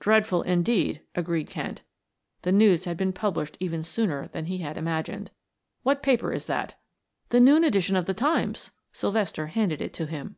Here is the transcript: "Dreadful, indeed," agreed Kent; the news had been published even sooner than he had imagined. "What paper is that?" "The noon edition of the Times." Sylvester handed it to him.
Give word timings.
"Dreadful, 0.00 0.42
indeed," 0.42 1.02
agreed 1.14 1.48
Kent; 1.48 1.82
the 2.42 2.50
news 2.50 2.82
had 2.84 2.96
been 2.96 3.12
published 3.12 3.56
even 3.60 3.84
sooner 3.84 4.26
than 4.26 4.46
he 4.46 4.58
had 4.58 4.76
imagined. 4.76 5.30
"What 5.84 6.02
paper 6.02 6.32
is 6.32 6.46
that?" 6.46 6.74
"The 7.28 7.38
noon 7.38 7.62
edition 7.62 7.94
of 7.94 8.06
the 8.06 8.12
Times." 8.28 8.72
Sylvester 8.92 9.46
handed 9.46 9.80
it 9.80 9.92
to 9.94 10.06
him. 10.06 10.34